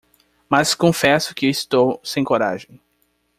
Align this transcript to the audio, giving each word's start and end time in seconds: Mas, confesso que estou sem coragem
Mas, 0.49 0.73
confesso 0.73 1.35
que 1.35 1.45
estou 1.47 2.01
sem 2.03 2.23
coragem 2.23 2.81